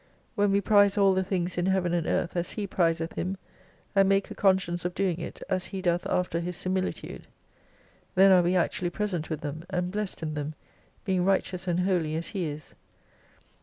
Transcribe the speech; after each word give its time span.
"When 0.33 0.51
we 0.51 0.61
prize 0.61 0.97
aU 0.97 1.13
the 1.13 1.23
things 1.23 1.59
in 1.59 1.67
Heaven 1.67 1.93
and 1.93 2.07
Earth, 2.07 2.35
as 2.35 2.53
He 2.53 2.65
prizeth 2.65 3.13
Him, 3.13 3.37
and 3.95 4.09
make 4.09 4.31
a 4.31 4.33
conscience 4.33 4.83
of 4.83 4.95
doing 4.95 5.19
it 5.19 5.43
as 5.47 5.65
He 5.65 5.79
doth 5.79 6.07
after 6.07 6.39
His 6.39 6.57
similitude; 6.57 7.27
then 8.15 8.31
are 8.31 8.41
we 8.41 8.55
actually 8.55 8.89
present 8.89 9.29
with 9.29 9.41
them, 9.41 9.63
and 9.69 9.91
blessed 9.91 10.23
in 10.23 10.33
them, 10.33 10.55
being 11.05 11.23
righteous 11.23 11.67
and 11.67 11.81
holy 11.81 12.15
as 12.15 12.29
He 12.29 12.45
is. 12.47 12.73